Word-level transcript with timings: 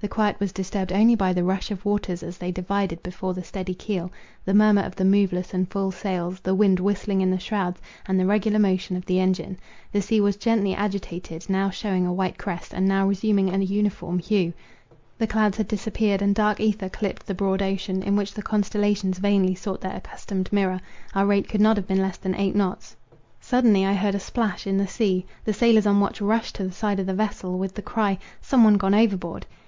The 0.00 0.08
quiet 0.08 0.40
was 0.40 0.50
disturbed 0.50 0.92
only 0.92 1.14
by 1.14 1.32
the 1.32 1.44
rush 1.44 1.70
of 1.70 1.84
waters 1.84 2.24
as 2.24 2.36
they 2.36 2.50
divided 2.50 3.00
before 3.00 3.32
the 3.32 3.44
steady 3.44 3.74
keel, 3.74 4.10
the 4.44 4.52
murmur 4.52 4.82
of 4.82 4.96
the 4.96 5.04
moveless 5.04 5.54
and 5.54 5.70
full 5.70 5.92
sails, 5.92 6.40
the 6.40 6.52
wind 6.56 6.80
whistling 6.80 7.20
in 7.20 7.30
the 7.30 7.38
shrouds, 7.38 7.80
and 8.04 8.18
the 8.18 8.26
regular 8.26 8.58
motion 8.58 8.96
of 8.96 9.06
the 9.06 9.20
engine. 9.20 9.56
The 9.92 10.02
sea 10.02 10.20
was 10.20 10.34
gently 10.36 10.74
agitated, 10.74 11.48
now 11.48 11.70
shewing 11.70 12.06
a 12.08 12.12
white 12.12 12.38
crest, 12.38 12.74
and 12.74 12.88
now 12.88 13.06
resuming 13.06 13.50
an 13.50 13.62
uniform 13.62 14.18
hue; 14.18 14.52
the 15.16 15.28
clouds 15.28 15.58
had 15.58 15.68
disappeared; 15.68 16.22
and 16.22 16.34
dark 16.34 16.58
ether 16.58 16.88
clipt 16.88 17.22
the 17.26 17.32
broad 17.34 17.62
ocean, 17.62 18.02
in 18.02 18.16
which 18.16 18.34
the 18.34 18.42
constellations 18.42 19.18
vainly 19.18 19.54
sought 19.54 19.80
their 19.80 19.94
accustomed 19.94 20.52
mirror. 20.52 20.80
Our 21.14 21.26
rate 21.26 21.48
could 21.48 21.60
not 21.60 21.76
have 21.76 21.86
been 21.86 22.02
less 22.02 22.16
than 22.16 22.34
eight 22.34 22.56
knots. 22.56 22.96
Suddenly 23.40 23.86
I 23.86 23.94
heard 23.94 24.16
a 24.16 24.18
splash 24.18 24.66
in 24.66 24.76
the 24.76 24.88
sea. 24.88 25.24
The 25.44 25.52
sailors 25.52 25.86
on 25.86 26.00
watch 26.00 26.20
rushed 26.20 26.56
to 26.56 26.64
the 26.64 26.72
side 26.72 26.98
of 26.98 27.06
the 27.06 27.14
vessel, 27.14 27.56
with 27.56 27.76
the 27.76 27.82
cry—some 27.82 28.64
one 28.64 28.74
gone 28.74 28.94
overboard. 28.94 29.46